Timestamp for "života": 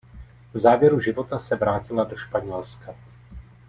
0.99-1.39